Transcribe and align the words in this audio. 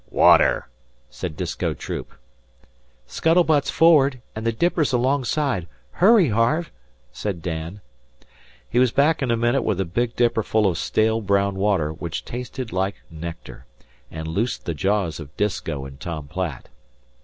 "Water!" 0.09 0.67
said 1.11 1.37
Disko 1.37 1.75
Troop. 1.77 2.15
"Scuttle 3.05 3.43
butt's 3.43 3.69
for'ard 3.69 4.19
an' 4.35 4.45
the 4.45 4.51
dipper's 4.51 4.91
alongside. 4.91 5.67
Hurry, 5.91 6.29
Harve," 6.29 6.71
said 7.11 7.43
Dan. 7.43 7.81
He 8.67 8.79
was 8.79 8.91
back 8.91 9.21
in 9.21 9.29
a 9.29 9.37
minute 9.37 9.61
with 9.61 9.79
a 9.79 9.85
big 9.85 10.15
dipperful 10.15 10.65
of 10.65 10.79
stale 10.79 11.21
brown 11.21 11.53
water 11.53 11.91
which 11.93 12.25
tasted 12.25 12.73
like 12.73 12.95
nectar, 13.11 13.67
and 14.09 14.27
loosed 14.27 14.65
the 14.65 14.73
jaws 14.73 15.19
of 15.19 15.37
Disko 15.37 15.85
and 15.85 15.99
Tom 15.99 16.27
Platt. 16.27 16.69